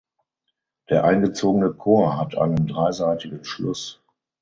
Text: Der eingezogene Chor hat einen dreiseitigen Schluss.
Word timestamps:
Der 0.89 1.03
eingezogene 1.03 1.71
Chor 1.73 2.17
hat 2.17 2.35
einen 2.35 2.65
dreiseitigen 2.65 3.43
Schluss. 3.45 4.01